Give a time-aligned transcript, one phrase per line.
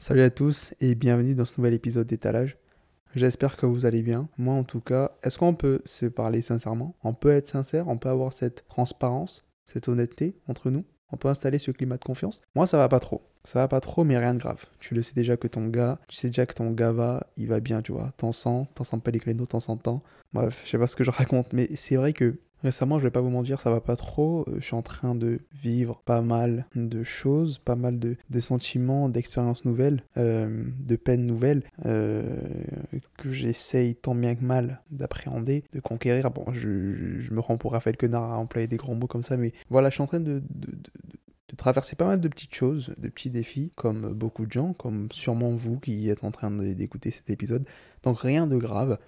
[0.00, 2.56] Salut à tous et bienvenue dans ce nouvel épisode d'étalage.
[3.16, 4.28] J'espère que vous allez bien.
[4.38, 6.94] Moi en tout cas, est-ce qu'on peut se parler sincèrement?
[7.02, 10.84] On peut être sincère, on peut avoir cette transparence, cette honnêteté entre nous?
[11.10, 12.42] On peut installer ce climat de confiance?
[12.54, 13.22] Moi ça va pas trop.
[13.44, 14.64] Ça va pas trop mais rien de grave.
[14.78, 17.48] Tu le sais déjà que ton gars, tu sais déjà que ton gars va, il
[17.48, 18.12] va bien, tu vois.
[18.18, 20.04] T'en sens, t'en sens pas les créneaux, t'en sens temps.
[20.32, 23.10] Bref, je sais pas ce que je raconte mais c'est vrai que Récemment, je vais
[23.10, 24.44] pas vous mentir, ça va pas trop.
[24.48, 29.08] Euh, je suis en train de vivre pas mal de choses, pas mal de, sentiments,
[29.08, 32.40] d'expériences nouvelles, euh, de peines nouvelles euh,
[33.16, 36.30] que j'essaye tant bien que mal d'appréhender, de conquérir.
[36.30, 36.68] Bon, je,
[37.32, 39.94] me rends pour Raphaël Quenard à employer des grands mots comme ça, mais voilà, je
[39.94, 40.42] suis en train de,
[41.48, 45.08] de traverser pas mal de petites choses, de petits défis, comme beaucoup de gens, comme
[45.12, 47.66] sûrement vous qui êtes en train d'écouter cet épisode.
[48.02, 48.98] Donc rien de grave.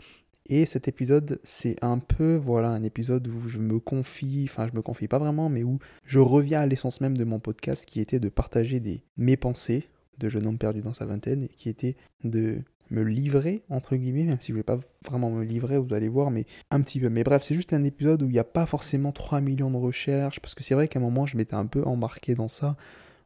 [0.53, 4.77] Et cet épisode, c'est un peu, voilà, un épisode où je me confie, enfin je
[4.77, 8.01] me confie pas vraiment, mais où je reviens à l'essence même de mon podcast qui
[8.01, 11.69] était de partager des, mes pensées de jeune homme perdu dans sa vingtaine, et qui
[11.69, 11.95] était
[12.25, 12.59] de
[12.91, 16.09] me livrer, entre guillemets, même si je ne vais pas vraiment me livrer, vous allez
[16.09, 17.09] voir, mais un petit peu.
[17.09, 19.77] Mais bref, c'est juste un épisode où il n'y a pas forcément 3 millions de
[19.77, 22.77] recherches, parce que c'est vrai qu'à un moment, je m'étais un peu embarqué dans ça,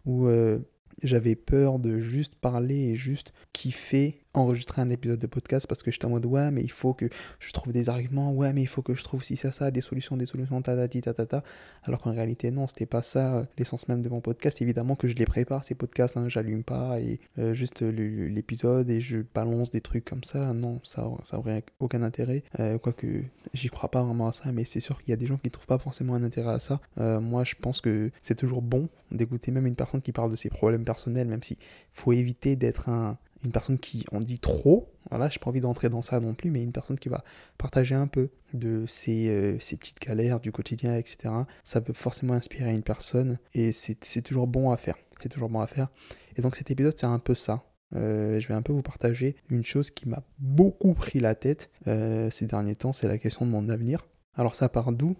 [0.05, 0.59] où euh,
[1.03, 5.91] j'avais peur de juste parler et juste kiffer enregistrer un épisode de podcast parce que
[5.91, 8.67] j'étais en mode ouais mais il faut que je trouve des arguments ouais mais il
[8.67, 11.43] faut que je trouve si ça ça des solutions des solutions ta ta ta ta
[11.85, 14.61] alors qu'en réalité non c'était pas ça euh, l'essence même de mon podcast.
[14.61, 19.01] Évidemment que je les prépare ces podcasts hein, j'allume pas et euh, juste l'épisode et
[19.01, 20.53] je balance des trucs comme ça.
[20.53, 23.07] Non ça ça aurait aucun intérêt euh, quoique
[23.53, 25.51] j'y crois pas vraiment à ça mais c'est sûr qu'il y a des gens qui
[25.51, 26.81] trouvent pas forcément un intérêt à ça.
[26.97, 30.49] Moi je pense que c'est toujours bon d'écouter même une personne qui parle de ses
[30.49, 31.59] problèmes personnels même si
[31.93, 35.91] faut éviter d'être un une personne qui en dit trop, voilà, j'ai pas envie d'entrer
[35.91, 37.25] dans ça non plus, mais une personne qui va
[37.59, 41.33] partager un peu de ses, euh, petites galères du quotidien, etc.
[41.63, 44.97] Ça peut forcément inspirer une personne et c'est toujours bon à faire.
[45.23, 45.89] C'est toujours bon à faire.
[46.37, 47.65] Et donc cet épisode, c'est un peu ça.
[47.95, 51.71] Euh, je vais un peu vous partager une chose qui m'a beaucoup pris la tête
[51.87, 54.07] euh, ces derniers temps, c'est la question de mon avenir.
[54.35, 55.17] Alors ça part d'où?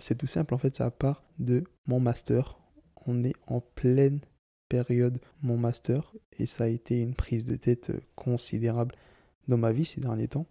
[0.00, 2.58] C'est tout simple, en fait, ça part de mon master.
[3.06, 4.20] On est en pleine
[4.72, 8.94] période mon master et ça a été une prise de tête euh, considérable
[9.46, 10.46] dans ma vie ces derniers temps.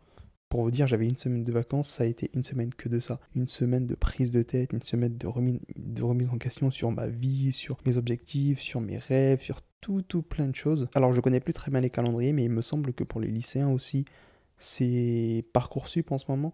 [0.48, 3.00] Pour vous dire, j'avais une semaine de vacances, ça a été une semaine que de
[3.00, 3.20] ça.
[3.36, 7.52] Une semaine de prise de tête, une semaine de remise, en question sur ma vie,
[7.52, 10.88] sur mes objectifs, sur mes rêves, sur tout, tout plein de choses.
[10.94, 13.30] Alors, je connais plus très bien les calendriers, mais il me semble que pour les
[13.30, 14.04] lycéens aussi,
[14.58, 16.54] c'est Parcoursup en ce moment.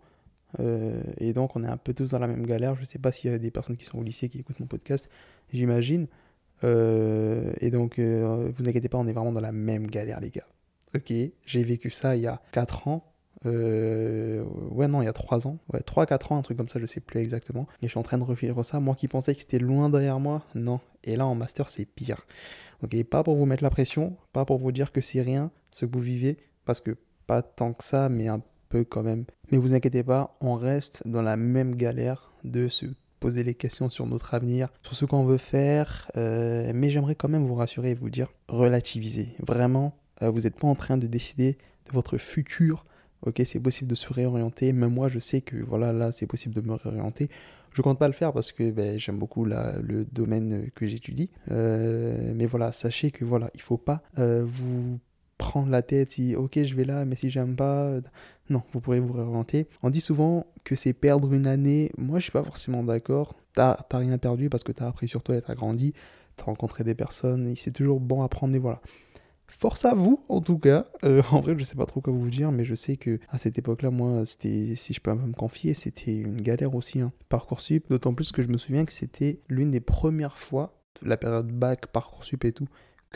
[0.59, 2.75] Euh, et donc, on est un peu tous dans la même galère.
[2.75, 4.67] Je sais pas s'il y a des personnes qui sont au lycée qui écoutent mon
[4.67, 5.09] podcast,
[5.51, 6.07] j'imagine.
[6.63, 10.31] Euh, et donc, euh, vous inquiétez pas, on est vraiment dans la même galère, les
[10.31, 10.47] gars.
[10.95, 11.13] Ok,
[11.45, 13.13] j'ai vécu ça il y a 4 ans.
[13.45, 15.59] Euh, ouais, non, il y a 3 ans.
[15.71, 17.67] Ouais, 3-4 ans, un truc comme ça, je sais plus exactement.
[17.81, 18.79] Et je suis en train de revivre ça.
[18.79, 20.79] Moi qui pensais que c'était loin derrière moi, non.
[21.03, 22.25] Et là, en master, c'est pire.
[22.83, 25.85] Ok, pas pour vous mettre la pression, pas pour vous dire que c'est rien ce
[25.85, 26.95] que vous vivez, parce que
[27.27, 29.25] pas tant que ça, mais un peu quand même.
[29.51, 32.85] Mais vous inquiétez pas, on reste dans la même galère de ce
[33.19, 36.09] poser les questions sur notre avenir, sur ce qu'on veut faire.
[36.17, 39.29] Euh, mais j'aimerais quand même vous rassurer et vous dire, relativisez.
[39.39, 41.57] Vraiment, euh, vous n'êtes pas en train de décider
[41.87, 42.83] de votre futur.
[43.23, 44.73] Ok, c'est possible de se réorienter.
[44.73, 47.29] Même moi, je sais que voilà, là, c'est possible de me réorienter.
[47.73, 51.29] Je compte pas le faire parce que ben, j'aime beaucoup le domaine que j'étudie.
[51.51, 54.99] Euh, mais voilà, sachez que voilà, il faut pas vous
[55.37, 57.99] prendre la tête si ok je vais là mais si j'aime pas
[58.49, 62.23] non vous pourrez vous réorienter on dit souvent que c'est perdre une année moi je
[62.23, 65.55] suis pas forcément d'accord t'as rien perdu parce que t'as appris sur toi et t'as
[65.55, 65.93] grandi
[66.35, 68.81] t'as rencontré des personnes c'est toujours bon à prendre et voilà
[69.49, 70.87] Force à vous, en tout cas.
[71.03, 73.37] Euh, en vrai, je sais pas trop quoi vous dire, mais je sais que à
[73.37, 76.99] cette époque-là, moi, c'était, si je peux me confier, c'était une galère aussi.
[76.99, 77.11] Hein.
[77.29, 81.51] Parcoursup, d'autant plus que je me souviens que c'était l'une des premières fois, la période
[81.51, 82.67] bac, Parcoursup et tout,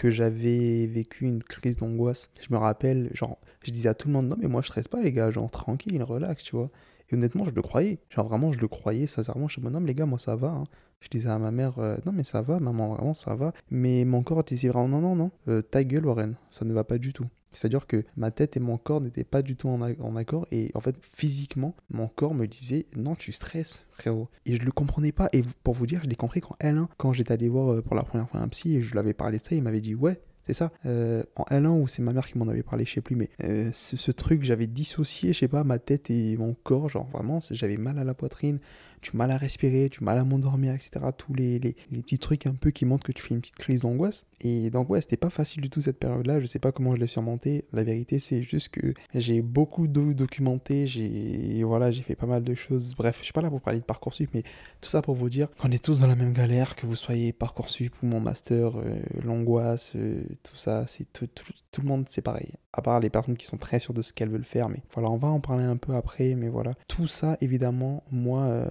[0.09, 2.29] j'avais vécu une crise d'angoisse.
[2.41, 4.87] Je me rappelle, genre, je disais à tout le monde, non mais moi je stresse
[4.87, 6.71] pas les gars, genre tranquille, relax, tu vois.
[7.11, 7.99] Et honnêtement, je le croyais.
[8.09, 9.47] Genre vraiment, je le croyais, sincèrement.
[9.47, 10.49] Je me non mais les gars, moi ça va.
[10.49, 10.63] Hein.
[11.01, 13.53] Je disais à ma mère, euh, non mais ça va, maman, vraiment ça va.
[13.69, 16.83] Mais mon corps disait vraiment, non, non, non, euh, ta gueule, Warren, ça ne va
[16.83, 17.25] pas du tout.
[17.53, 20.47] C'est-à-dire que ma tête et mon corps n'étaient pas du tout en, accord.
[20.51, 24.29] Et en fait, physiquement, mon corps me disait Non, tu stresses, frérot.
[24.45, 25.29] Et je le comprenais pas.
[25.33, 27.95] Et pour vous dire, je l'ai compris quand L1, quand j'étais allé voir euh, pour
[27.95, 29.95] la première fois un psy et je lui avais parlé de ça, il m'avait dit
[29.95, 30.71] Ouais, c'est ça.
[30.85, 33.29] Euh, en L1 ou c'est ma mère qui m'en avait parlé, je sais plus, mais
[33.43, 37.39] euh, ce, truc, j'avais dissocié, je sais pas, ma tête et mon corps, genre vraiment,
[37.51, 38.59] j'avais mal à la poitrine,
[39.01, 40.91] du mal à respirer, du mal à m'endormir, etc.
[41.17, 43.81] Tous les, les, petits trucs un peu qui montrent que tu fais une petite crise
[43.81, 44.25] d'angoisse.
[44.41, 46.39] Et donc, ouais, c'était pas facile du tout cette période-là.
[46.39, 47.65] Je sais pas comment je l'ai surmonté.
[47.73, 50.87] La vérité, c'est juste que j'ai beaucoup documenté.
[50.87, 52.93] J'ai voilà, fait pas mal de choses.
[52.95, 54.43] Bref, je suis pas là pour parler de Parcoursup, mais
[54.81, 57.33] tout ça pour vous dire qu'on est tous dans la même galère, que vous soyez
[57.33, 61.27] Parcoursup ou mon master, euh, l'angoisse, euh, tout ça, c'est tout,
[61.71, 62.51] tout, le monde, c'est pareil.
[62.73, 65.09] À part les personnes qui sont très sûres de ce qu'elles veulent faire, mais voilà,
[65.09, 66.73] on va en parler un peu après, mais voilà.
[66.87, 68.69] Tout ça, évidemment, moi, euh,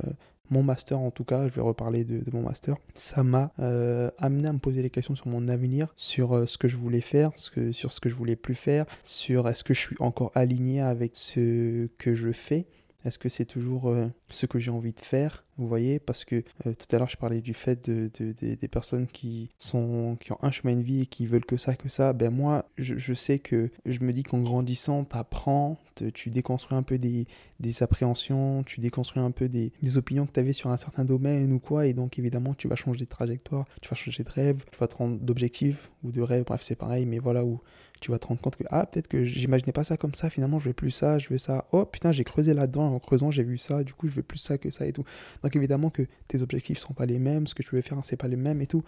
[0.51, 4.49] mon master en tout cas, je vais reparler de, mon master, ça m'a euh, amené
[4.49, 7.31] à me poser des questions sur mon avenir, sur euh, ce que je voulais faire,
[7.37, 11.13] sur ce que je voulais plus faire, sur est-ce que je suis encore aligné avec
[11.15, 12.67] ce que je fais,
[13.05, 13.95] est-ce que c'est toujours
[14.29, 16.37] ce que j'ai envie de faire vous voyez, parce que
[16.67, 18.11] euh, tout à l'heure je parlais du fait de,
[18.41, 21.75] des personnes qui, sont, qui ont un chemin de vie et qui veulent que ça,
[21.75, 22.15] que ça.
[22.15, 25.79] Ben moi, je, sais que je me dis qu'en grandissant, tu apprends,
[26.15, 27.27] tu déconstruis un peu des,
[27.61, 31.05] des appréhensions, tu déconstruis un peu des, des opinions que tu avais sur un certain
[31.05, 34.31] domaine ou quoi, et donc évidemment tu vas changer de trajectoire, tu vas changer de
[34.31, 37.61] rêve, tu vas te rendre d'objectifs ou de rêve, bref c'est pareil, mais voilà où
[38.01, 40.59] tu vas te rendre compte que ah peut-être que j'imaginais pas ça comme ça, finalement
[40.59, 43.45] je veux plus ça, je veux ça, oh putain j'ai creusé là-dedans, en creusant j'ai
[43.45, 45.05] vu ça, du coup je veux plus ça que ça et tout.
[45.43, 48.17] Donc évidemment que tes objectifs sont pas les mêmes, ce que tu veux faire c'est
[48.17, 48.83] pas les mêmes et tout.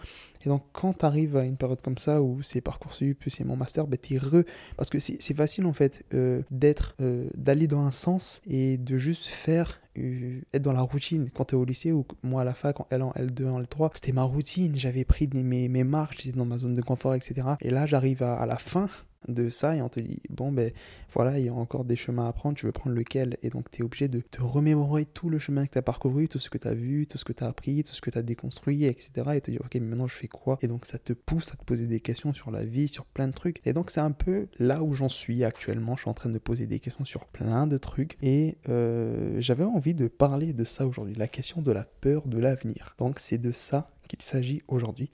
[0.45, 3.55] Et donc quand tu arrives à une période comme ça où c'est Parcoursup, c'est mon
[3.55, 4.45] master, ben t'es heureux.
[4.77, 8.97] Parce que c'est facile en fait euh, d'être, euh, d'aller dans un sens et de
[8.97, 12.53] juste faire être dans la routine quand tu es au lycée ou moi à la
[12.53, 14.75] fac en L1, L2, en L3 c'était ma routine.
[14.75, 18.23] J'avais pris mes, mes marches j'étais dans ma zone de confort etc et là j'arrive
[18.23, 18.89] à, la fin
[19.27, 20.71] de ça et on te dit bon ben
[21.13, 23.37] voilà il y a encore des chemins à prendre tu veux prendre lequel?
[23.43, 26.27] Et donc tu es obligé de te remémorer tout le chemin que tu as parcouru
[26.27, 28.09] tout ce que tu as vu tout ce que tu as appris tout ce que
[28.09, 30.57] tu as déconstruit etc et te dire ok mais maintenant je fais quoi?
[30.61, 33.27] Et donc ça te pousse à te poser des questions sur la vie sur plein
[33.27, 33.61] de trucs.
[33.65, 35.95] Et donc c'est un peu là où j'en suis actuellement.
[35.95, 38.17] Je suis en train de poser des questions sur plein de trucs.
[38.21, 42.37] Et euh, j'avais envie de parler de ça aujourd'hui la question de la peur de
[42.37, 42.95] l'avenir.
[42.97, 45.09] Donc c'est de ça qu'il s'agit aujourd'hui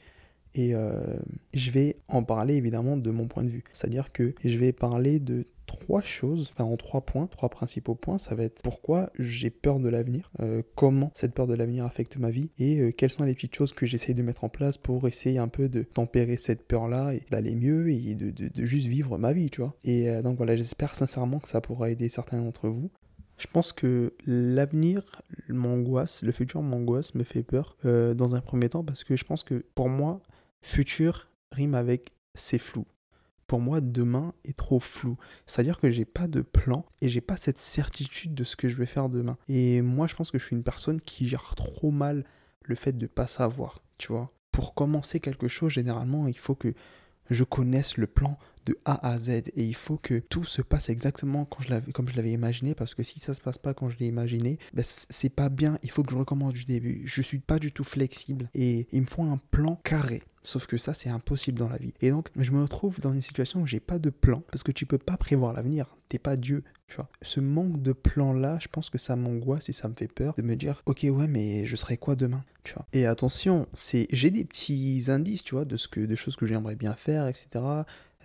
[0.60, 1.16] et euh,
[1.54, 3.64] je vais en parler évidemment de mon point de vue.
[3.72, 8.18] C'est-à-dire que je vais parler de trois choses, enfin en trois points, trois principaux points.
[8.18, 12.18] Ça va être pourquoi j'ai peur de l'avenir, euh, comment cette peur de l'avenir affecte
[12.18, 14.78] ma vie et euh, quelles sont les petites choses que j'essaie de mettre en place
[14.78, 18.88] pour essayer un peu de tempérer cette peur-là et d'aller mieux et de, de, juste
[18.88, 19.76] vivre ma vie, tu vois.
[19.86, 22.92] Et donc voilà, j'espère sincèrement que ça pourra aider certains d'entre vous.
[23.38, 28.84] Je pense que l'avenir m'angoisse, le futur m'angoisse, me fait peur dans un premier temps
[28.84, 30.22] parce que je pense que pour moi,
[30.62, 32.86] Futur rime avec c'est flou.
[33.48, 35.18] Pour moi, demain est trop flou.
[35.48, 38.76] C'est-à-dire que j'ai pas de plan et j'ai pas cette certitude de ce que je
[38.76, 39.38] vais faire demain.
[39.48, 42.26] Et moi, je pense que je suis une personne qui gère trop mal
[42.64, 44.32] le fait de pas savoir, tu vois.
[44.52, 46.76] Pour commencer quelque chose, généralement, il faut que
[47.30, 50.90] je connaisse le plan de A à Z et il faut que tout se passe
[50.90, 54.08] exactement comme je l'avais imaginé parce que si ça se passe pas quand je l'ai
[54.08, 57.04] imaginé, ben c'est pas bien, il faut que je recommence du début.
[57.06, 60.24] Je suis pas du tout flexible et il me faut un plan carré.
[60.50, 61.94] Sauf que ça, c'est impossible dans la vie.
[62.02, 64.72] Et donc, je me retrouve dans une situation où j'ai pas de plan parce que
[64.72, 65.96] tu peux pas prévoir l'avenir.
[66.08, 66.64] T'es pas Dieu.
[67.22, 70.42] Ce manque de plan-là, je pense que ça m'angoisse et ça me fait peur de
[70.42, 72.74] me dire, ok, ouais, mais je serai quoi demain, tu.
[72.94, 76.48] Et attention, c'est, j'ai des petits indices, tu vois, de ce que, de choses que
[76.48, 77.64] j'aimerais bien faire, etc.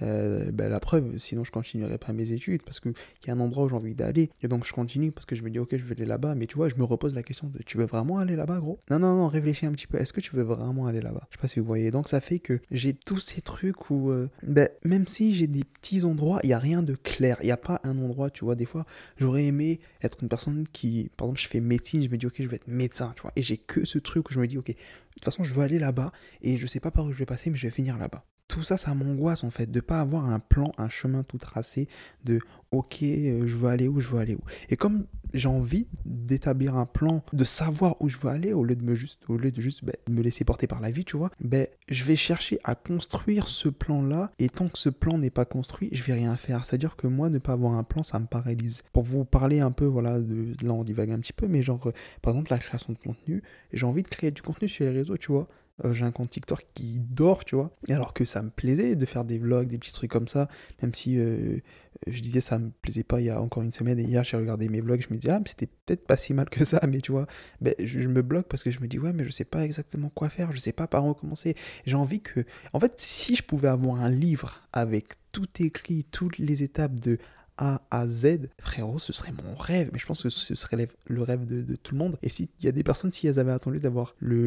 [0.02, 2.94] Euh, ben, la preuve, sinon je continuerai pas mes études parce qu'il
[3.26, 5.42] y a un endroit où j'ai envie d'aller et donc je continue parce que je
[5.42, 6.34] me dis ok je vais aller là-bas.
[6.34, 8.80] Mais tu vois je me repose la question de tu veux vraiment aller là-bas gros?
[8.90, 9.98] Non non non réfléchis un petit peu.
[9.98, 11.28] Est-ce que tu veux vraiment aller là-bas?
[11.30, 11.90] Je sais pas si vous voyez.
[11.90, 15.62] Donc ça fait que j'ai tous ces trucs où euh, ben, même si j'ai des
[15.64, 17.36] petits endroits il y a rien de clair.
[17.42, 18.86] Il y a pas un endroit tu vois des fois
[19.16, 22.34] j'aurais aimé être une personne qui par exemple je fais médecine je me dis ok
[22.38, 23.32] je vais être médecin tu vois.
[23.36, 24.74] Et j'ai que ce truc où je me dis ok de
[25.14, 26.10] toute façon je veux aller là-bas
[26.42, 28.24] et je sais pas par où je vais passer mais je vais finir là-bas
[28.54, 31.88] tout ça, ça m'angoisse en fait, de pas avoir un plan, un chemin tout tracé,
[32.24, 32.38] de
[32.70, 34.42] ok, euh, je veux aller où, je veux aller où.
[34.68, 38.76] Et comme j'ai envie d'établir un plan, de savoir où je veux aller, au lieu
[38.76, 41.16] de me juste, au lieu de juste ben, me laisser porter par la vie, tu
[41.16, 45.30] vois, ben, je vais chercher à construire ce plan-là, et tant que ce plan n'est
[45.30, 46.64] pas construit, je vais rien faire.
[46.64, 48.82] C'est-à-dire que moi, ne pas avoir un plan, ça me paralyse.
[48.92, 51.84] Pour vous parler un peu, voilà, de, là on divague un petit peu, mais genre,
[51.88, 54.92] euh, par exemple, la création de contenu, j'ai envie de créer du contenu sur les
[54.92, 55.48] réseaux, tu vois.
[55.84, 57.76] Euh, j'ai un compte TikTok qui dort, tu vois.
[57.88, 60.48] Et alors que ça me plaisait de faire des vlogs, des petits trucs comme ça,
[60.80, 61.58] même si euh,
[62.06, 64.36] je disais ça me plaisait pas il y a encore une semaine et hier j'ai
[64.36, 66.80] regardé mes vlogs, je me disais ah mais c'était peut-être pas si mal que ça,
[66.88, 67.26] mais tu vois,
[67.60, 70.10] ben, je, me bloque parce que je me dis ouais mais je sais pas exactement
[70.10, 71.56] quoi faire, je sais pas par où commencer.
[71.86, 76.38] J'ai envie que, en fait, si je pouvais avoir un livre avec tout écrit, toutes
[76.38, 77.18] les étapes de
[77.56, 79.90] a à Z, frérot, ce serait mon rêve.
[79.92, 82.18] Mais je pense que ce serait le rêve de, tout le monde.
[82.22, 84.46] Et s'il y a des personnes, si elles avaient attendu d'avoir le,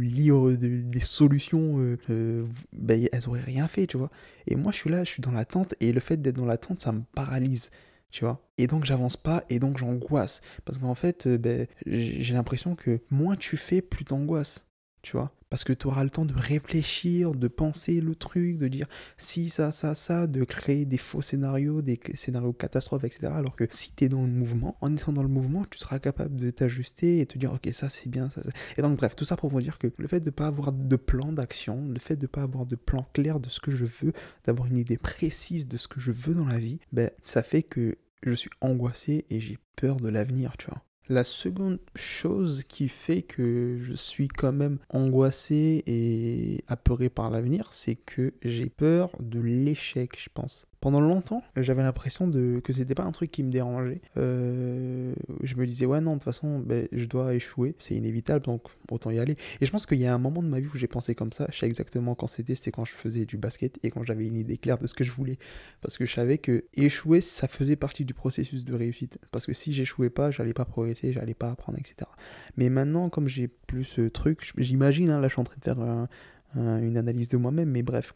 [0.00, 4.10] livre des solutions, euh, euh, ben, elles auraient rien fait, tu vois.
[4.46, 5.74] Et moi, je suis là, je suis dans l'attente.
[5.80, 7.70] Et le fait d'être dans l'attente, ça me paralyse.
[8.10, 8.40] tu vois.
[8.56, 10.40] Et donc j'avance pas et donc j'angoisse.
[10.64, 14.64] Parce qu'en fait, euh, ben, j'ai l'impression que moins tu fais, plus t'angoisses,
[15.02, 15.32] tu vois.
[15.50, 18.86] Parce que tu auras le temps de réfléchir, de penser le truc, de dire
[19.16, 23.32] si, ça, ça, ça, de créer des faux scénarios, des scénarios catastrophes, etc.
[23.34, 25.98] Alors que si tu es dans le mouvement, en étant dans le mouvement, tu seras
[25.98, 28.78] capable de t'ajuster et te dire ok, ça c'est bien, ça c'est...
[28.78, 30.72] Et donc bref, tout ça pour vous dire que le fait de ne pas avoir
[30.72, 33.70] de plan d'action, le fait de ne pas avoir de plan clair de ce que
[33.70, 34.12] je veux,
[34.44, 37.62] d'avoir une idée précise de ce que je veux dans la vie, ben, ça fait
[37.62, 40.82] que je suis angoissé et j'ai peur de l'avenir, tu vois.
[41.08, 47.72] La seconde chose qui fait que je suis quand même angoissé et apeuré par l'avenir,
[47.72, 50.66] c'est que j'ai peur de l'échec, je pense.
[50.80, 54.00] Pendant longtemps, j'avais l'impression de que c'était pas un truc qui me dérangeait.
[54.16, 58.44] Euh, je me disais ouais non de toute façon ben, je dois échouer, c'est inévitable
[58.44, 59.36] donc autant y aller.
[59.60, 61.32] Et je pense qu'il y a un moment de ma vie où j'ai pensé comme
[61.32, 61.48] ça.
[61.50, 64.36] Je sais exactement quand c'était, c'était quand je faisais du basket et quand j'avais une
[64.36, 65.38] idée claire de ce que je voulais,
[65.80, 69.18] parce que je savais que échouer ça faisait partie du processus de réussite.
[69.32, 72.08] Parce que si j'échouais pas, j'allais pas progresser, j'allais pas apprendre, etc.
[72.56, 75.64] Mais maintenant comme j'ai plus ce truc, j'imagine hein, là je suis en train de
[75.64, 76.08] faire
[76.54, 78.14] une analyse de moi-même, mais bref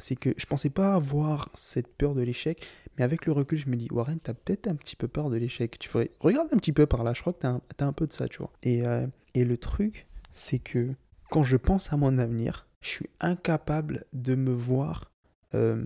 [0.00, 2.66] c'est que je pensais pas avoir cette peur de l'échec,
[2.96, 5.36] mais avec le recul, je me dis, Warren, t'as peut-être un petit peu peur de
[5.36, 5.78] l'échec.
[5.78, 8.12] Tu ferais, regarde un petit peu par là, je crois que t'as un, peu de
[8.12, 8.52] ça, tu vois.
[8.62, 10.94] Et, euh, et le truc, c'est que
[11.30, 15.10] quand je pense à mon avenir, je suis incapable de me voir
[15.54, 15.84] euh,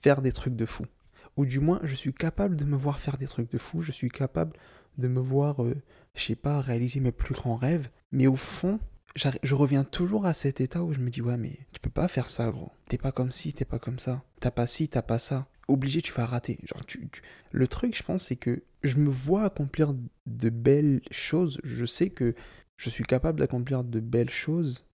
[0.00, 0.84] faire des trucs de fou.
[1.36, 3.92] Ou du moins, je suis capable de me voir faire des trucs de fou, je
[3.92, 4.56] suis capable
[4.98, 5.74] de me voir, euh,
[6.14, 8.80] je sais pas, réaliser mes plus grands rêves, mais au fond,
[9.16, 12.08] je reviens toujours à cet état où je me dis ouais mais tu peux pas
[12.08, 12.70] faire ça gros.
[12.88, 14.22] T'es pas comme ci, t'es pas comme ça.
[14.40, 15.48] T'as pas ci, t'as pas ça.
[15.68, 16.58] Obligé, tu vas rater.
[16.62, 17.08] Genre, tu,
[17.50, 19.94] Le truc, je pense, c'est que je me vois accomplir
[20.26, 21.60] de belles choses.
[21.64, 22.34] Je sais que
[22.76, 24.86] je suis capable d'accomplir de belles choses,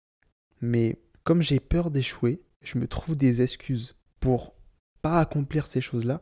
[0.61, 4.55] mais comme j'ai peur d'échouer, je me trouve des excuses pour
[5.03, 6.21] pas accomplir ces choses-là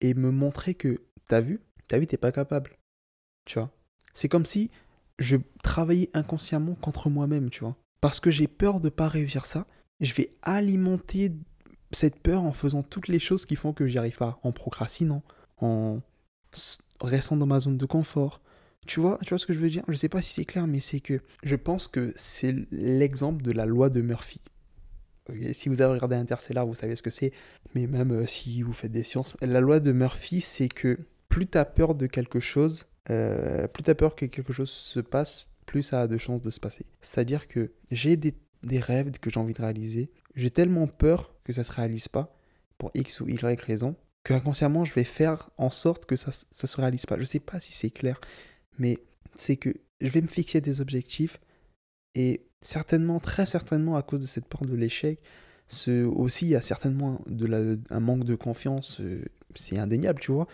[0.00, 2.76] et me montrer que t'as vu, t'as vu, t'es pas capable.
[3.44, 3.70] Tu vois?
[4.14, 4.70] C'est comme si
[5.18, 7.76] je travaillais inconsciemment contre moi-même, tu vois.
[8.00, 9.66] Parce que j'ai peur de pas réussir ça,
[10.00, 11.32] je vais alimenter
[11.92, 15.22] cette peur en faisant toutes les choses qui font que j'y arrive pas, en procrastinant,
[15.58, 16.00] en
[17.00, 18.40] restant dans ma zone de confort.
[18.86, 19.82] Tu vois, tu vois ce que je veux dire?
[19.88, 23.52] Je sais pas si c'est clair, mais c'est que je pense que c'est l'exemple de
[23.52, 24.40] la loi de Murphy.
[25.52, 27.32] si vous avez regardé Interstellar, vous savez ce que c'est.
[27.74, 31.48] Mais même euh, si vous faites des sciences, la loi de Murphy, c'est que plus
[31.48, 35.00] tu as peur de quelque chose, euh, plus tu as peur que quelque chose se
[35.00, 36.86] passe, plus ça a de chances de se passer.
[37.00, 38.34] C'est-à-dire que j'ai des,
[38.80, 42.36] rêves que j'ai envie de réaliser, j'ai tellement peur que ça se réalise pas,
[42.78, 46.66] pour X ou Y raison, que inconsciemment je vais faire en sorte que ça ne
[46.66, 47.16] se réalise pas.
[47.18, 48.20] Je sais pas si c'est clair,
[48.78, 48.98] mais
[49.34, 51.38] c'est que je vais me fixer des objectifs
[52.14, 55.20] et certainement, très certainement à cause de cette peur de l'échec,
[55.88, 57.20] aussi il y a certainement
[57.90, 60.46] un manque de confiance, euh, c'est indéniable, tu vois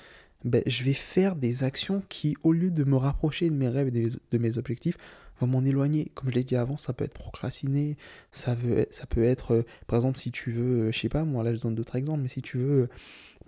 [0.45, 3.95] ben, je vais faire des actions qui, au lieu de me rapprocher de mes rêves
[3.95, 4.97] et de mes objectifs,
[5.41, 6.11] vont m'en éloigner.
[6.15, 7.97] Comme je l'ai dit avant, ça peut être procrastiner,
[8.33, 11.25] ça, veut, ça peut être, euh, par exemple, si tu veux, euh, je sais pas,
[11.25, 12.89] moi là je donne d'autres exemples, mais si tu veux euh,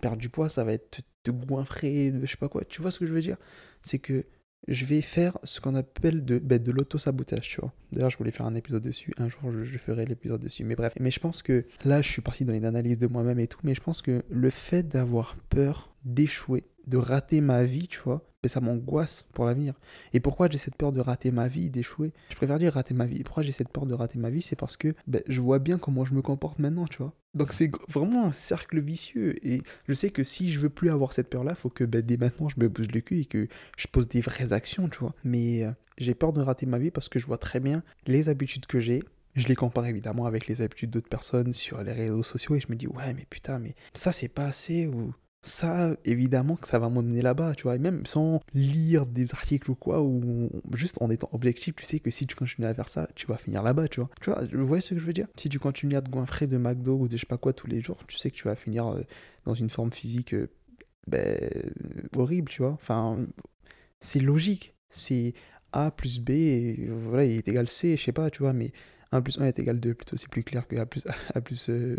[0.01, 2.65] perdre du poids, ça va être te, te goinfrer, je sais pas quoi.
[2.65, 3.37] Tu vois ce que je veux dire?
[3.83, 4.25] C'est que
[4.69, 7.73] je vais faire ce qu'on appelle de, ben, de l'auto-sabotage, tu vois.
[7.93, 9.13] D'ailleurs, je voulais faire un épisode dessus.
[9.19, 10.65] Un jour, je, je ferai l'épisode dessus.
[10.65, 10.93] Mais bref.
[11.01, 13.59] Mais je pense que là, je suis parti dans une analyse de moi-même et tout.
[13.63, 18.27] Mais je pense que le fait d'avoir peur d'échouer, de rater ma vie, tu vois,
[18.45, 19.75] mais ça m'angoisse pour l'avenir.
[20.13, 22.13] Et pourquoi j'ai cette peur de rater ma vie, d'échouer?
[22.29, 23.23] Je préfère dire rater ma vie.
[23.25, 25.79] pourquoi j'ai cette peur de rater ma vie C'est parce que ben, je vois bien
[25.79, 27.13] comment je me comporte maintenant, tu vois.
[27.35, 29.35] Donc c'est vraiment un cercle vicieux.
[29.47, 32.17] Et je sais que si je veux plus avoir cette peur-là, faut que ben, dès
[32.17, 35.15] maintenant je me bouge le cul et que je pose des vraies actions, tu vois.
[35.25, 38.29] Mais euh, j'ai peur de rater ma vie parce que je vois très bien les
[38.29, 39.03] habitudes que j'ai,
[39.35, 42.67] je les compare évidemment avec les habitudes d'autres personnes sur les réseaux sociaux et je
[42.69, 45.13] me dis ouais mais putain mais ça c'est pas assez ou
[45.45, 49.71] ça, évidemment que ça va m'emmener là-bas, tu vois, et même sans lire des articles
[49.71, 52.89] ou quoi, ou juste en étant objectif, tu sais que si tu continues à faire
[52.89, 54.11] ça, tu vas finir là-bas, tu vois.
[54.21, 55.29] Tu vois, vous voyez ce que je veux dire?
[55.37, 57.67] Si tu continues à te goinfrer de McDo ou de je sais pas quoi tous
[57.67, 59.03] les jours, tu sais que tu vas finir euh,
[59.45, 60.49] dans une forme physique, euh,
[61.07, 61.39] ben,
[62.17, 62.73] horrible, tu vois.
[62.73, 63.19] Enfin,
[64.01, 64.75] c'est logique.
[64.91, 65.35] C'est
[65.73, 66.31] A plus B,
[67.09, 68.73] voilà, il est égal C, je sais pas, tu vois, mais
[69.15, 71.71] 1 plus 1 est égal 2, plutôt c'est plus clair que A plus, A, plus
[71.71, 71.97] euh,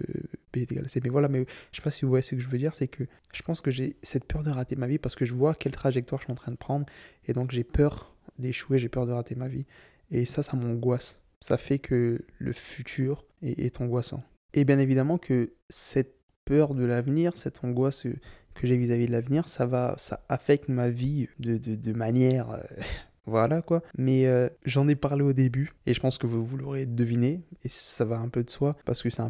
[1.03, 2.87] Mais voilà, mais je sais pas si vous voyez ce que je veux dire, c'est
[2.87, 5.53] que je pense que j'ai cette peur de rater ma vie parce que je vois
[5.55, 6.85] quelle trajectoire je suis en train de prendre,
[7.27, 9.65] et donc j'ai peur d'échouer, j'ai peur de rater ma vie.
[10.11, 11.19] Et ça, ça m'angoisse.
[11.39, 14.23] Ça fait que le futur est, angoissant.
[14.53, 18.07] Et bien évidemment que cette peur de l'avenir, cette angoisse
[18.53, 22.61] que j'ai vis-à-vis de l'avenir, ça va, ça affecte ma vie de, manière euh,
[23.25, 23.83] voilà quoi.
[23.97, 27.41] Mais euh, j'en ai parlé au début et je pense que vous, vous l'aurez deviné
[27.63, 29.23] et ça va un peu de soi parce que c'est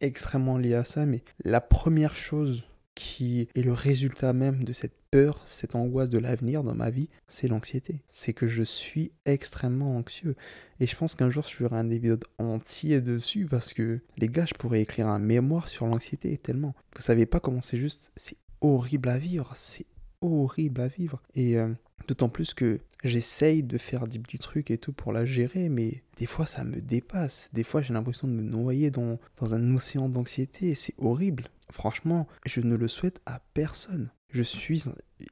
[0.00, 1.06] extrêmement lié à ça.
[1.06, 6.18] Mais la première chose qui est le résultat même de cette peur, cette angoisse de
[6.18, 8.02] l'avenir dans ma vie, c'est l'anxiété.
[8.08, 10.36] C'est que je suis extrêmement anxieux.
[10.80, 14.46] Et je pense qu'un jour, je ferai un épisode entier dessus parce que, les gars,
[14.46, 16.74] je pourrais écrire un mémoire sur l'anxiété tellement.
[16.94, 19.52] Vous savez pas comment c'est juste, c'est horrible à vivre.
[19.56, 19.86] C'est
[20.20, 21.22] horrible à vivre.
[21.34, 21.72] Et euh,
[22.08, 26.02] d'autant plus que j'essaye de faire des petits trucs et tout pour la gérer, mais
[26.18, 27.48] des fois ça me dépasse.
[27.52, 30.74] Des fois j'ai l'impression de me noyer dans, dans un océan d'anxiété.
[30.74, 31.48] C'est horrible.
[31.70, 34.10] Franchement, je ne le souhaite à personne.
[34.30, 34.84] Je suis...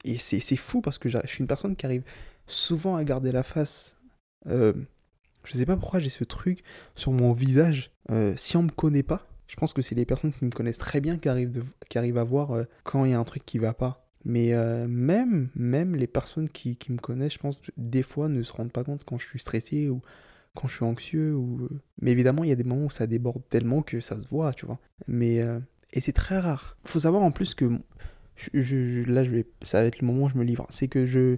[0.04, 2.04] Et c'est fou parce que je suis une personne qui arrive
[2.46, 3.96] souvent à garder la face.
[4.46, 4.72] Euh,
[5.44, 6.62] je sais pas pourquoi j'ai ce truc
[6.94, 7.90] sur mon visage.
[8.10, 10.78] Euh, si on me connaît pas, je pense que c'est les personnes qui me connaissent
[10.78, 13.44] très bien qui arrivent, qui arrivent à voir euh, quand il y a un truc
[13.46, 14.07] qui va pas.
[14.24, 18.42] Mais euh, même, même les personnes qui, qui, me connaissent, je pense, des fois ne
[18.42, 20.00] se rendent pas compte quand je suis stressé ou
[20.54, 21.34] quand je suis anxieux.
[21.34, 21.64] Ou...
[21.64, 24.28] Euh, mais évidemment, il y a des moments où ça déborde tellement que ça se
[24.28, 24.78] voit, tu vois.
[25.06, 25.58] Mais, euh,
[25.92, 26.76] et c'est très rare.
[26.84, 30.28] Il faut savoir en plus que, là, je vais, ça va être le moment où
[30.28, 30.66] je me livre.
[30.70, 31.36] C'est que je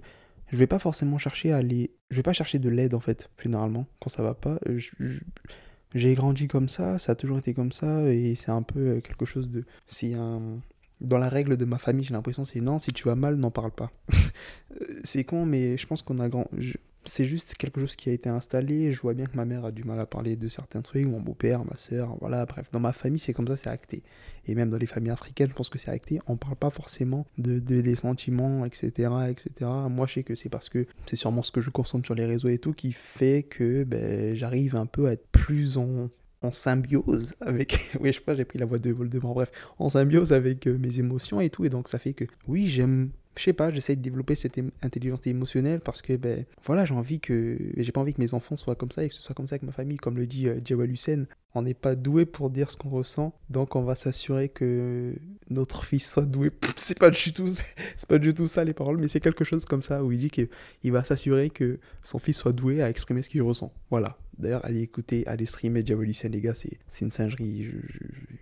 [0.51, 1.91] je vais pas forcément chercher à aller...
[2.09, 4.59] Je vais pas chercher de l'aide, en fait, généralement, quand ça va pas.
[5.95, 9.25] J'ai grandi comme ça, ça a toujours été comme ça, et c'est un peu quelque
[9.25, 9.63] chose de...
[9.87, 10.59] C'est un
[11.01, 13.51] dans la règle de ma famille, j'ai l'impression c'est non, si tu vas mal, n'en
[13.51, 13.91] parle pas.
[15.03, 16.47] c'est con, mais je pense qu'on a grand.
[17.03, 18.91] C'est juste quelque chose qui a été installé.
[18.91, 21.19] Je vois bien que ma mère a du mal à parler de certains trucs, mon
[21.19, 22.67] beau-père, ma soeur, voilà, bref.
[22.71, 24.03] Dans ma famille, c'est comme ça, c'est acté.
[24.45, 26.19] Et même dans les familles africaines, je pense que c'est acté.
[26.27, 29.71] On parle pas forcément de, des sentiments, etc., etc.
[29.89, 32.25] Moi, je sais que c'est parce que c'est sûrement ce que je consomme sur les
[32.25, 36.09] réseaux et tout qui fait que ben, j'arrive un peu à être plus en,
[36.41, 37.91] en symbiose avec.
[37.99, 40.77] oui, je sais pas, j'ai pris la voix de Voldemort, bref, en symbiose avec euh,
[40.77, 41.65] mes émotions et tout.
[41.65, 43.11] Et donc, ça fait que, oui, j'aime.
[43.37, 47.19] Je sais pas, j'essaie de développer cette intelligence émotionnelle parce que, ben, voilà, j'ai envie
[47.19, 47.57] que.
[47.77, 49.55] J'ai pas envie que mes enfants soient comme ça et que ce soit comme ça
[49.55, 49.97] avec ma famille.
[49.97, 50.91] Comme le dit euh, Jawal
[51.53, 55.13] on n'est pas doué pour dire ce qu'on ressent, donc on va s'assurer que
[55.49, 56.49] notre fils soit doué.
[56.77, 57.51] C'est pas du tout,
[57.95, 60.19] c'est pas du tout ça les paroles, mais c'est quelque chose comme ça où il
[60.19, 63.71] dit qu'il va s'assurer que son fils soit doué à exprimer ce qu'il ressent.
[63.89, 64.17] Voilà.
[64.41, 67.71] D'ailleurs, allez écouter, allez streamer Diavolution, les gars, c'est une singerie,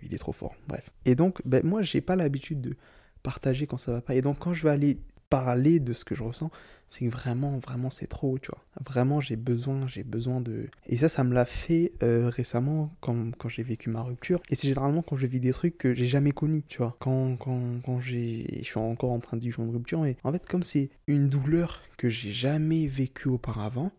[0.02, 0.54] il est trop fort.
[0.68, 0.90] Bref.
[1.04, 2.76] Et donc, ben, moi, j'ai pas l'habitude de
[3.22, 4.14] partager quand ça va pas.
[4.14, 6.50] Et donc, quand je vais aller parler de ce que je ressens,
[6.88, 8.64] c'est que vraiment, vraiment, c'est trop, tu vois.
[8.84, 10.66] Vraiment, j'ai besoin, j'ai besoin de...
[10.88, 14.40] Et ça, ça me l'a fait euh, récemment quand, quand j'ai vécu ma rupture.
[14.50, 16.96] Et c'est généralement quand je vis des trucs que j'ai jamais connus, tu vois.
[16.98, 18.58] Quand, quand, quand j'ai...
[18.58, 20.04] Je suis encore en train de vivre une rupture.
[20.04, 23.92] Et en fait, comme c'est une douleur que j'ai jamais vécue auparavant,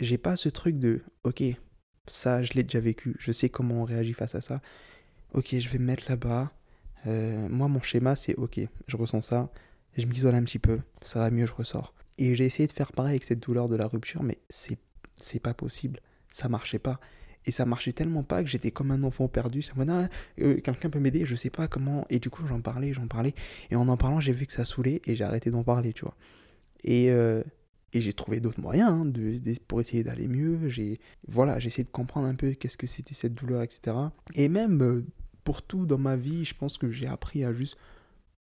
[0.00, 1.42] j'ai pas ce truc de, ok,
[2.06, 4.60] ça, je l'ai déjà vécu, je sais comment on réagit face à ça.
[5.32, 6.52] Ok, je vais me mettre là-bas.
[7.06, 9.50] Euh, moi, mon schéma, c'est ok, je ressens ça,
[9.96, 11.94] je m'isole un petit peu, ça va mieux, je ressors.
[12.18, 14.78] Et j'ai essayé de faire pareil avec cette douleur de la rupture, mais c'est,
[15.16, 16.00] c'est pas possible.
[16.30, 17.00] Ça marchait pas.
[17.46, 19.62] Et ça marchait tellement pas que j'étais comme un enfant perdu.
[19.62, 19.86] Ça me
[20.40, 22.04] euh, quelqu'un peut m'aider, je sais pas comment.
[22.10, 23.34] Et du coup, j'en parlais, j'en parlais.
[23.70, 26.04] Et en en parlant, j'ai vu que ça saoulait et j'ai arrêté d'en parler, tu
[26.04, 26.14] vois.
[26.84, 27.42] Et, euh,
[27.92, 29.12] et j'ai trouvé d'autres moyens hein,
[29.66, 30.68] pour essayer d'aller mieux.
[30.68, 33.96] J'ai voilà, essayé de comprendre un peu qu'est-ce que c'était cette douleur, etc.
[34.34, 35.04] Et même euh,
[35.44, 37.76] pour tout dans ma vie, je pense que j'ai appris à juste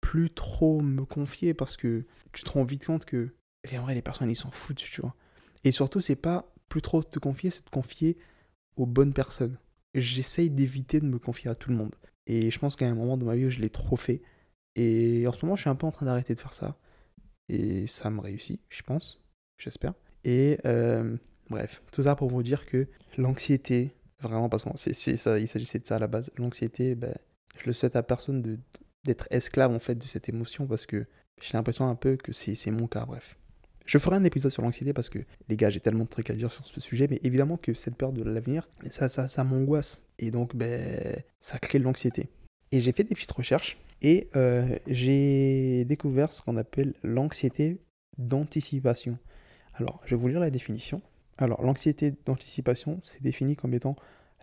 [0.00, 3.34] plus trop me confier parce que tu te rends vite compte que
[3.74, 5.14] en vrai les personnes ils s'en foutent, tu vois.
[5.64, 8.18] Et surtout c'est pas plus trop te confier, c'est te confier
[8.76, 9.58] aux bonnes personnes.
[9.94, 11.94] J'essaye d'éviter de me confier à tout le monde.
[12.26, 14.22] Et je pense qu'à un moment de ma vie je l'ai trop fait.
[14.76, 16.78] Et en ce moment je suis un peu en train d'arrêter de faire ça.
[17.48, 19.22] Et ça me réussit, je pense
[19.58, 19.94] j'espère.
[20.24, 21.16] Et euh,
[21.50, 25.78] bref, tout ça pour vous dire que l'anxiété, vraiment, parce que c'est ça, il s'agissait
[25.78, 26.30] de ça à la base.
[26.36, 27.14] L'anxiété, ben,
[27.58, 28.58] je le souhaite à personne
[29.04, 31.06] d'être esclave en fait de cette émotion parce que
[31.40, 33.36] j'ai l'impression un peu que c'est mon cas, bref.
[33.86, 36.34] Je ferai un épisode sur l'anxiété parce que, les gars, j'ai tellement de trucs à
[36.34, 40.04] dire sur ce sujet, mais évidemment que cette peur de l'avenir, ça, ça, ça m'angoisse.
[40.18, 42.28] Et donc, ben, ça crée de l'anxiété.
[42.70, 47.78] Et j'ai fait des petites recherches et euh, j'ai découvert ce qu'on appelle l'anxiété
[48.18, 49.18] d'anticipation.
[49.78, 51.02] Alors, je vais vous lire la définition.
[51.36, 53.94] Alors, l'anxiété d'anticipation, c'est défini comme étant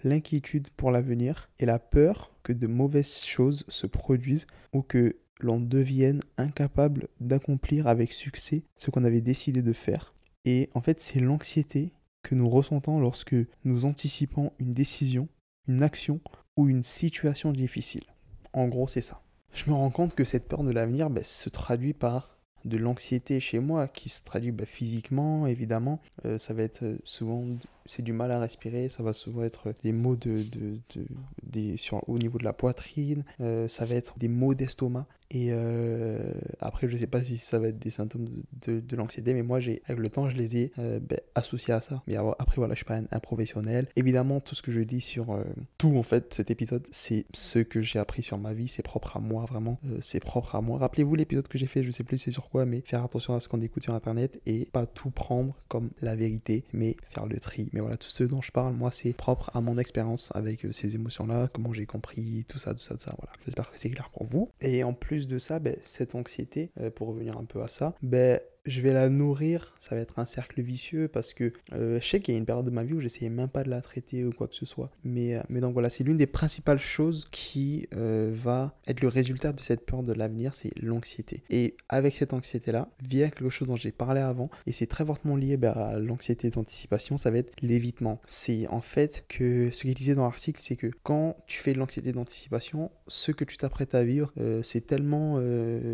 [0.05, 5.59] l'inquiétude pour l'avenir et la peur que de mauvaises choses se produisent ou que l'on
[5.59, 10.13] devienne incapable d'accomplir avec succès ce qu'on avait décidé de faire.
[10.45, 11.91] Et en fait, c'est l'anxiété
[12.23, 15.27] que nous ressentons lorsque nous anticipons une décision,
[15.67, 16.21] une action
[16.55, 18.05] ou une situation difficile.
[18.53, 19.21] En gros, c'est ça.
[19.53, 22.34] Je me rends compte que cette peur de l'avenir ben, se traduit par
[22.65, 26.01] de l'anxiété chez moi qui se traduit bah, physiquement, évidemment.
[26.25, 27.45] Euh, ça va être euh, souvent
[27.85, 31.05] c'est du mal à respirer, ça va souvent être des maux de, de, de
[31.43, 35.07] des, sur, au niveau de la poitrine, euh, ça va être des maux d'estomac.
[35.31, 38.27] Et euh, après, je sais pas si ça va être des symptômes
[38.65, 41.81] de, de, l'anxiété, mais moi, avec le temps, je les ai euh, ben, associés à
[41.81, 42.03] ça.
[42.05, 43.87] Mais après, voilà, je suis pas un, professionnel.
[43.95, 45.37] Évidemment, tout ce que je dis sur
[45.79, 48.67] tout, en fait, cet épisode, c'est ce que j'ai appris sur ma vie.
[48.67, 49.79] C'est propre à moi, vraiment.
[49.99, 50.77] c'est propre à moi.
[50.77, 53.39] Rappelez-vous l'épisode que j'ai fait, je sais plus c'est sur quoi, mais faire attention à
[53.39, 57.39] ce qu'on écoute sur Internet et pas tout prendre comme la vérité, mais faire le
[57.39, 57.69] tri.
[57.75, 60.95] Mais voilà, tout ce dont je parle, moi, c'est propre à mon expérience avec ces
[60.95, 63.13] émotions-là, comment j'ai compris, tout ça, tout ça, tout ça.
[63.19, 63.33] Voilà.
[63.43, 64.49] J'espère que c'est clair pour vous.
[64.61, 67.93] Et en plus, de ça, ben, cette anxiété, euh, pour revenir un peu à ça,
[68.01, 72.07] ben, je vais la nourrir, ça va être un cercle vicieux parce que euh, je
[72.07, 73.81] sais qu'il y a une période de ma vie où j'essayais même pas de la
[73.81, 74.91] traiter ou quoi que ce soit.
[75.03, 79.53] Mais, euh, donc voilà, c'est l'une des principales choses qui euh, va être le résultat
[79.53, 81.43] de cette peur de l'avenir, c'est l'anxiété.
[81.49, 85.35] Et avec cette anxiété-là, vient quelque chose dont j'ai parlé avant, et c'est très fortement
[85.35, 88.21] lié bah, à l'anxiété d'anticipation, ça va être l'évitement.
[88.25, 91.79] C'est en fait que ce qu'il disait dans l'article, c'est que quand tu fais de
[91.79, 95.35] l'anxiété d'anticipation, ce que tu t'apprêtes à vivre, c'est tellement...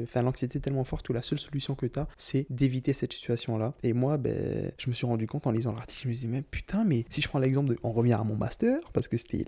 [0.03, 3.12] Enfin, l'anxiété est tellement forte que la seule solution que tu as, c'est d'éviter cette
[3.12, 3.74] situation-là.
[3.82, 6.32] Et moi, ben, je me suis rendu compte en lisant l'article, je me suis dit,
[6.32, 9.17] mais putain, mais si je prends l'exemple de, on revient à mon master, parce que
[9.17, 9.45] c'était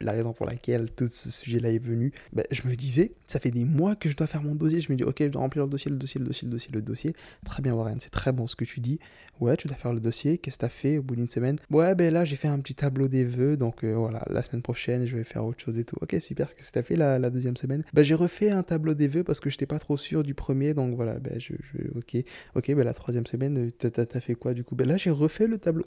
[0.00, 3.50] la, raison pour laquelle tout ce sujet-là est venu, ben, je me disais, ça fait
[3.50, 5.64] des mois que je dois faire mon dossier, je me dis, ok, je dois remplir
[5.64, 7.16] le dossier, le dossier, le dossier, le dossier, le dossier.
[7.44, 9.00] Très bien, Warren, c'est très bon ce que tu dis.
[9.40, 11.56] Ouais, tu dois faire le dossier, qu'est-ce que t'as fait au bout d'une semaine?
[11.68, 14.62] Ouais, ben là, j'ai fait un petit tableau des vœux, donc euh, voilà, la semaine
[14.62, 15.96] prochaine, je vais faire autre chose et tout.
[16.00, 17.82] Ok, super, qu'est-ce que t'as fait la, deuxième semaine?
[17.92, 20.74] Ben, j'ai refait un tableau des vœux parce que j'étais pas trop sûr du premier,
[20.74, 24.54] donc voilà, ben, je, je ok, ok, ben la troisième semaine, euh, t'as fait quoi
[24.54, 24.74] du coup?
[24.74, 25.84] Ben là, j'ai refait le tableau.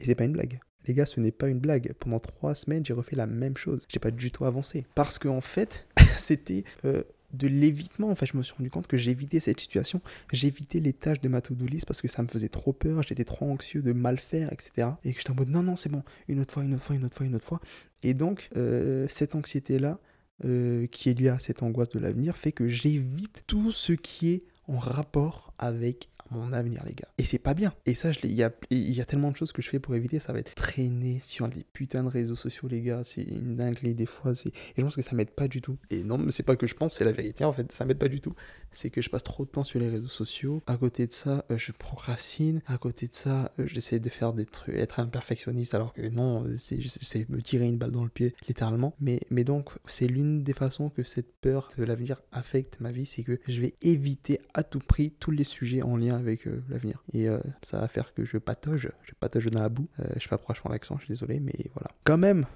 [0.00, 0.60] Et c'est pas une blague.
[0.86, 1.92] Les gars, ce n'est pas une blague.
[1.98, 3.84] Pendant trois semaines, j'ai refait la même chose.
[3.88, 4.86] J'ai pas du tout avancé.
[4.94, 7.02] Parce qu'en en fait, c'était euh,
[7.32, 8.08] de l'évitement.
[8.08, 10.00] En fait, je me suis rendu compte que j'évitais cette situation.
[10.32, 13.02] J'évitais les tâches de ma to-do list parce que ça me faisait trop peur.
[13.02, 14.90] J'étais trop anxieux de mal faire, etc.
[15.04, 16.04] Et que j'étais en mode non, non, c'est bon.
[16.28, 17.60] Une autre fois, une autre fois, une autre fois, une autre fois.
[18.02, 19.98] Et donc, euh, cette anxiété-là,
[20.42, 24.42] qui est liée à cette angoisse de l'avenir, fait que j'évite tout ce qui est
[24.68, 27.08] en rapport avec mon avenir, les gars.
[27.18, 27.72] Et c'est pas bien.
[27.86, 30.18] Et ça, il y a, y a tellement de choses que je fais pour éviter.
[30.18, 33.02] Ça va être traîner sur les putains de réseaux sociaux, les gars.
[33.04, 34.32] C'est une dinguerie des fois.
[34.32, 35.78] Et je pense que ça m'aide pas du tout.
[35.90, 37.70] Et non, mais c'est pas que je pense, c'est la vérité en fait.
[37.72, 38.34] Ça m'aide pas du tout.
[38.72, 40.62] C'est que je passe trop de temps sur les réseaux sociaux.
[40.66, 42.62] À côté de ça, euh, je procrastine.
[42.66, 46.02] À côté de ça, euh, j'essaie de faire des trucs, être un perfectionniste alors que
[46.02, 48.94] non, euh, c'est me tirer une balle dans le pied, littéralement.
[49.00, 53.06] Mais, mais donc, c'est l'une des façons que cette peur de l'avenir affecte ma vie.
[53.06, 56.62] C'est que je vais éviter à tout prix tous les sujets en lien avec euh,
[56.68, 57.02] l'avenir.
[57.12, 59.88] Et euh, ça va faire que je patauge, je patauge dans la boue.
[60.00, 61.90] Euh, je sais pas pourquoi je l'accent, je suis désolé, mais voilà.
[62.04, 62.46] Quand même,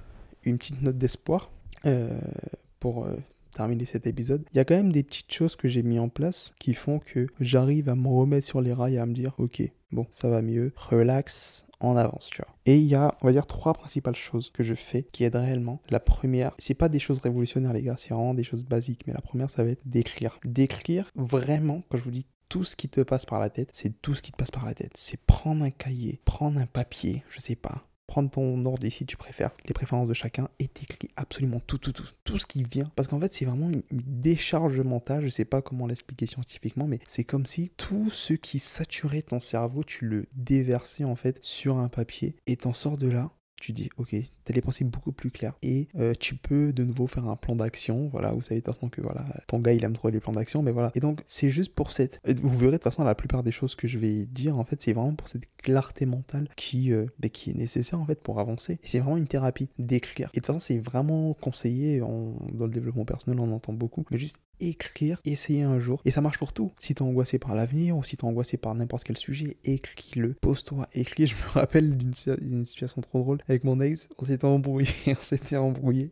[0.44, 1.50] une petite note d'espoir
[2.78, 3.08] pour
[3.54, 4.44] terminer cet épisode.
[4.52, 6.98] Il y a quand même des petites choses que j'ai mis en place qui font
[6.98, 10.28] que j'arrive à me remettre sur les rails et à me dire, ok, bon, ça
[10.28, 12.54] va mieux, relax, en avance, tu vois.
[12.66, 15.36] Et il y a, on va dire, trois principales choses que je fais qui aident
[15.36, 15.80] réellement.
[15.90, 19.06] La première, c'est pas des choses révolutionnaires, les gars, c'est vraiment des choses basiques.
[19.06, 20.38] Mais la première, ça va être d'écrire.
[20.44, 24.02] D'écrire vraiment, quand je vous dis tout ce qui te passe par la tête, c'est
[24.02, 24.92] tout ce qui te passe par la tête.
[24.96, 29.16] C'est prendre un cahier, prendre un papier, je sais pas, prendre ton ordre si tu
[29.16, 32.90] préfères, les préférences de chacun, et t'écris absolument tout, tout, tout, tout ce qui vient.
[32.96, 36.98] Parce qu'en fait, c'est vraiment une décharge mentale, je sais pas comment l'expliquer scientifiquement, mais
[37.06, 41.78] c'est comme si tout ce qui saturait ton cerveau, tu le déversais en fait sur
[41.78, 44.16] un papier, et t'en sors de là tu dis, ok,
[44.50, 45.54] tu as les pensées beaucoup plus claires.
[45.62, 48.08] Et euh, tu peux de nouveau faire un plan d'action.
[48.08, 50.32] Voilà, vous savez de toute façon que voilà, ton gars, il aime trop les plans
[50.32, 50.92] d'action, mais voilà.
[50.94, 52.20] Et donc, c'est juste pour cette.
[52.24, 54.80] Vous verrez de toute façon, la plupart des choses que je vais dire, en fait,
[54.80, 58.40] c'est vraiment pour cette clarté mentale qui, euh, bah, qui est nécessaire, en fait, pour
[58.40, 58.74] avancer.
[58.82, 60.28] Et c'est vraiment une thérapie d'écrire.
[60.34, 64.04] Et de toute façon, c'est vraiment conseillé dans le développement personnel, on entend beaucoup.
[64.10, 66.00] Mais juste écrire, essayer un jour.
[66.04, 66.72] Et ça marche pour tout.
[66.78, 70.34] Si t'es angoissé par l'avenir ou si t'es angoissé par n'importe quel sujet, écris-le.
[70.34, 71.26] Pose-toi, écris.
[71.26, 74.08] Je me rappelle d'une situation trop drôle avec mon ex.
[74.18, 76.10] On embrouillé, on s'était embrouillé.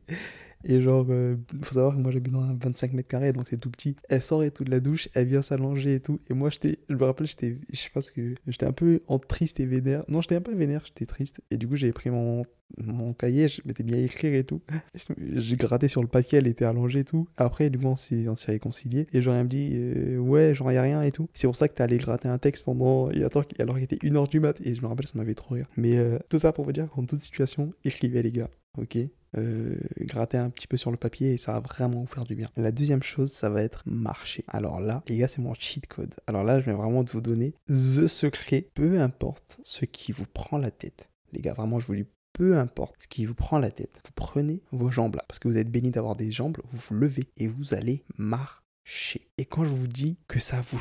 [0.64, 3.58] Et genre, euh, faut savoir que moi j'habite dans un 25 mètres carrés, donc c'est
[3.58, 3.96] tout petit.
[4.08, 6.20] Elle sort et tout de la douche, elle vient s'allonger et tout.
[6.28, 9.00] Et moi, j'étais, je me rappelle, j'étais, je sais pas ce que, j'étais un peu
[9.06, 10.02] en triste et vénère.
[10.08, 11.40] Non, j'étais un peu vénère, j'étais triste.
[11.50, 12.44] Et du coup, j'ai pris mon,
[12.76, 14.60] mon cahier, je m'étais bien à écrire et tout.
[15.34, 17.28] J'ai gratté sur le papier, elle était allongée et tout.
[17.36, 19.06] Après, du coup, on s'est, réconcilié.
[19.12, 21.28] Et genre, elle me dit, euh, ouais, genre, y a rien et tout.
[21.34, 24.28] C'est pour ça que t'es allé gratter un texte pendant, et alors qu'il était 1h
[24.28, 24.60] du mat.
[24.64, 25.66] Et je me rappelle, ça m'avait trop rire.
[25.76, 28.98] Mais euh, tout ça pour vous dire qu'en toute situation, écrivez les gars, ok?
[29.36, 32.34] Euh, gratter un petit peu sur le papier et ça va vraiment vous faire du
[32.34, 32.48] bien.
[32.56, 34.44] La deuxième chose, ça va être marcher.
[34.48, 36.14] Alors là, les gars, c'est mon cheat code.
[36.26, 40.58] Alors là, je vais vraiment vous donner the secret, peu importe ce qui vous prend
[40.58, 41.08] la tête.
[41.32, 44.12] Les gars, vraiment, je vous dis peu importe ce qui vous prend la tête, vous
[44.14, 47.26] prenez vos jambes là, parce que vous êtes béni d'avoir des jambes, vous vous levez
[47.36, 49.28] et vous allez marcher.
[49.38, 50.80] Et quand je vous dis que ça vous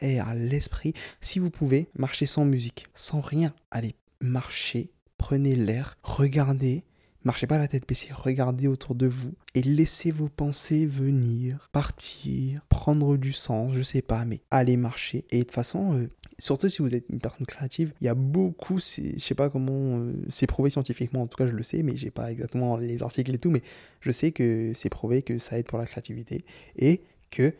[0.00, 6.84] aère l'esprit, si vous pouvez, marcher sans musique, sans rien, allez marcher prenez l'air, regardez,
[7.26, 12.64] marchez pas la tête baissée, regardez autour de vous et laissez vos pensées venir, partir,
[12.68, 15.24] prendre du sens, je sais pas, mais allez marcher.
[15.32, 16.08] Et de toute façon, euh,
[16.38, 19.98] surtout si vous êtes une personne créative, il y a beaucoup, je sais pas comment
[19.98, 23.02] euh, c'est prouvé scientifiquement, en tout cas je le sais, mais j'ai pas exactement les
[23.02, 23.62] articles et tout, mais
[24.00, 26.44] je sais que c'est prouvé que ça aide pour la créativité
[26.76, 27.52] et que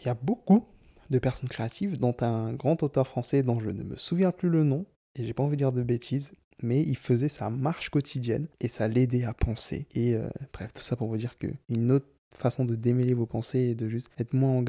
[0.00, 0.66] il y a beaucoup
[1.08, 4.64] de personnes créatives, dont un grand auteur français dont je ne me souviens plus le
[4.64, 4.84] nom,
[5.16, 6.30] et j'ai pas envie de dire de bêtises,
[6.62, 9.86] mais il faisait sa marche quotidienne et ça l'aidait à penser.
[9.94, 13.26] Et euh, bref, tout ça pour vous dire que une autre façon de démêler vos
[13.26, 14.62] pensées et de juste être moins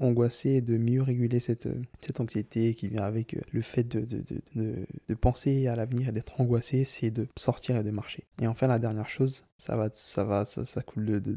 [0.00, 1.68] angoissé et de mieux réguler cette,
[2.00, 4.06] cette anxiété qui vient avec euh, le fait de
[5.20, 8.24] penser à l'avenir et d'être angoissé, c'est de sortir et de marcher.
[8.40, 11.36] Et enfin, la dernière chose, ça va, ça va, ça, ça coule de,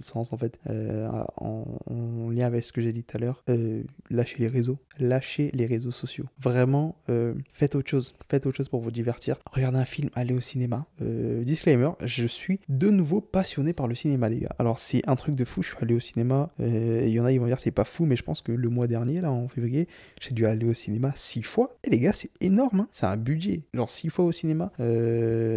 [0.00, 0.58] sens en fait.
[0.68, 4.78] Euh, en, lien avec ce que j'ai dit tout à l'heure, euh, lâchez les réseaux,
[4.98, 6.26] lâchez les réseaux sociaux.
[6.40, 9.36] Vraiment, euh, faites autre chose, faites autre chose pour vous divertir.
[9.50, 10.86] Regardez un film, allez au cinéma.
[11.00, 14.54] disclaimer, je suis de nouveau passionné par le cinéma, les gars.
[14.58, 15.62] Alors c'est un truc de fou.
[15.62, 16.50] Je suis allé au cinéma.
[16.58, 18.68] Il y en a, ils vont dire c'est pas fou, mais je pense que le
[18.68, 19.88] mois dernier, là, en février,
[20.20, 21.76] j'ai dû aller au cinéma six fois.
[21.84, 22.80] Et les gars, c'est énorme.
[22.80, 22.88] Hein.
[22.92, 24.72] C'est un budget, genre six fois au cinéma.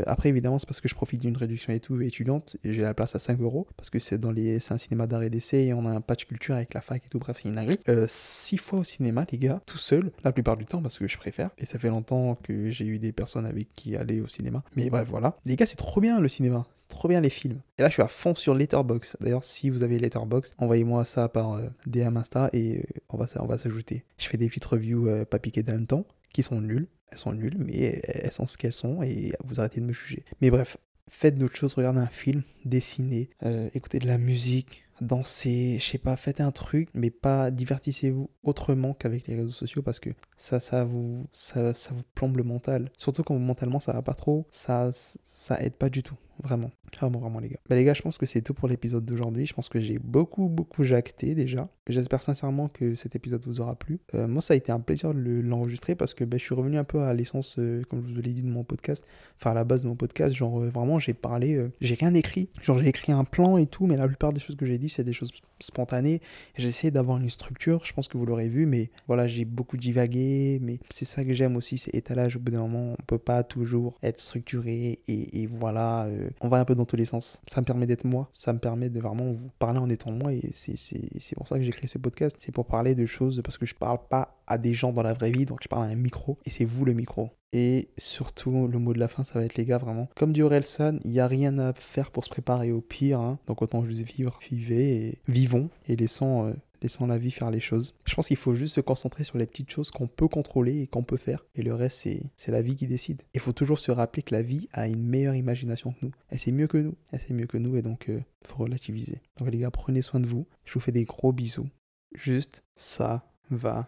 [0.08, 2.94] après, évidemment, c'est parce que je profite d'une réduction et tout étudiante et j'ai la
[2.94, 5.66] place à 5 euros parce que c'est dans les c'est un cinéma d'art et d'essai
[5.66, 7.80] et on a un patch culture avec la fac et tout bref c'est une dinguerie
[7.90, 11.08] euh, six fois au cinéma les gars tout seul la plupart du temps parce que
[11.08, 14.28] je préfère et ça fait longtemps que j'ai eu des personnes avec qui aller au
[14.28, 17.60] cinéma mais bref voilà les gars c'est trop bien le cinéma trop bien les films.
[17.80, 19.18] Et là, je suis à fond sur Letterbox.
[19.20, 23.26] D'ailleurs, si vous avez Letterbox, envoyez-moi ça par euh, DM Insta et euh, on va,
[23.40, 24.06] on va s'ajouter.
[24.20, 26.88] Je fais des petites reviews pas piquées d'un temps, qui sont nulles.
[27.12, 30.24] Elles sont nulles, mais elles sont ce qu'elles sont et vous arrêtez de me juger.
[30.42, 30.78] Mais bref,
[31.10, 35.98] faites d'autres choses, regardez un film, dessinez, euh, écoutez de la musique, dansez, je sais
[35.98, 40.60] pas, faites un truc, mais pas divertissez-vous autrement qu'avec les réseaux sociaux parce que ça,
[40.60, 42.92] ça vous, ça, ça vous plombe le mental.
[42.98, 44.92] Surtout quand mentalement ça va pas trop, ça,
[45.24, 46.16] ça aide pas du tout.
[46.42, 47.60] Vraiment, vraiment, vraiment, les gars.
[47.70, 49.46] Bah, les gars, je pense que c'est tout pour l'épisode d'aujourd'hui.
[49.46, 51.70] Je pense que j'ai beaucoup, beaucoup jacté déjà.
[51.88, 54.00] J'espère sincèrement que cet épisode vous aura plu.
[54.16, 56.78] Euh, moi, ça a été un plaisir de l'enregistrer parce que bah, je suis revenu
[56.78, 59.06] un peu à l'essence, euh, comme je vous l'ai dit, de mon podcast.
[59.40, 60.34] Enfin, à la base de mon podcast.
[60.34, 62.50] Genre, euh, vraiment, j'ai parlé, j'ai rien écrit.
[62.62, 64.90] Genre, j'ai écrit un plan et tout, mais la plupart des choses que j'ai dit,
[64.90, 66.22] c'est des choses spontanées.
[66.58, 67.86] J'ai essayé d'avoir une structure.
[67.86, 70.60] Je pense que vous l'aurez vu, mais voilà, j'ai beaucoup divagué.
[70.62, 72.36] Mais c'est ça que j'aime aussi, c'est étalage.
[72.36, 76.08] Au bout d'un moment, on peut pas toujours être structuré et, et voilà
[76.42, 77.42] on va un peu tous les sens.
[77.48, 80.34] Ça me permet d'être moi, ça me permet de vraiment vous parler en étant moi
[80.34, 82.38] et c'est pour ça que j'ai créé ce podcast.
[82.40, 85.14] C'est pour parler de choses parce que je parle pas à des gens dans la
[85.14, 87.30] vraie vie, donc je parle à un micro et c'est vous le micro.
[87.54, 90.10] Et surtout, le mot de la fin, ça va être les gars, vraiment.
[90.16, 93.20] Comme dit il n'y a rien à faire pour se préparer au pire.
[93.20, 93.38] Hein.
[93.48, 97.60] Donc autant juste vivre, vivez et vivons et laissons euh, laissant la vie faire les
[97.60, 97.96] choses.
[98.06, 100.88] Je pense qu'il faut juste se concentrer sur les petites choses qu'on peut contrôler et
[100.88, 101.46] qu'on peut faire.
[101.56, 103.24] Et le reste, c'est la vie qui décide.
[103.34, 106.12] Il faut toujours se rappeler que la vie a une meilleure imagination que nous.
[106.30, 106.96] Elle sait mieux que nous.
[107.12, 109.22] Elle sait mieux que nous et donc il euh, faut relativiser.
[109.38, 110.46] Donc les gars, prenez soin de vous.
[110.66, 111.70] Je vous fais des gros bisous.
[112.14, 113.88] Juste, ça va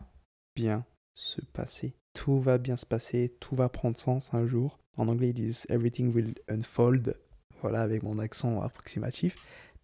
[0.55, 1.93] bien se passer.
[2.13, 4.79] Tout va bien se passer, tout va prendre sens un jour.
[4.97, 7.17] En anglais, ils disent Everything will unfold.
[7.61, 9.35] Voilà, avec mon accent approximatif.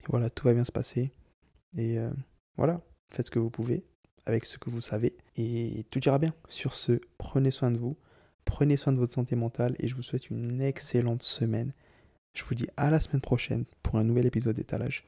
[0.08, 1.12] Voilà, tout va bien se passer.
[1.76, 2.10] Et euh,
[2.58, 3.84] voilà, faites ce que vous pouvez
[4.26, 6.34] avec ce que vous savez et tout ira bien.
[6.48, 7.98] Sur ce, prenez soin de vous,
[8.46, 11.74] prenez soin de votre santé mentale et je vous souhaite une excellente semaine.
[12.34, 15.06] Je vous dis à la semaine prochaine pour un nouvel épisode d'étalage.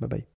[0.00, 0.37] Bye bye.